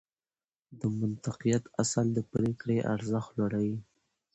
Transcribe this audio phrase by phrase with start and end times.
[0.79, 3.77] د منطقيت اصل د پرېکړې ارزښت لوړوي.